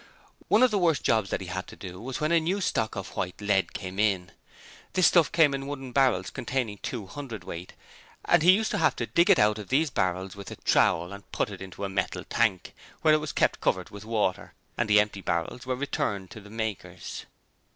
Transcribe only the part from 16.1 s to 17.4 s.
to the makers.